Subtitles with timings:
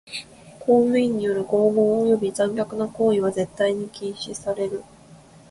[0.59, 4.83] 公務員による拷問および残虐な行為は絶対に禁止される。